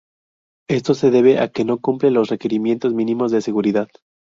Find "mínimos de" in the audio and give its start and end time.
2.91-3.39